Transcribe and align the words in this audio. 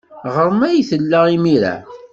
Ɣer-m 0.33 0.59
ay 0.67 0.79
tella 0.89 1.19
imir-a. 1.35 1.75